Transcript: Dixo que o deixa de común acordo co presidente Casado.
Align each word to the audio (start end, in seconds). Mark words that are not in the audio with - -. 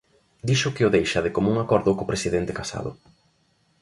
Dixo 0.47 0.73
que 0.75 0.87
o 0.87 0.93
deixa 0.95 1.23
de 1.25 1.33
común 1.37 1.57
acordo 1.59 1.95
co 1.97 2.09
presidente 2.11 2.57
Casado. 2.59 2.91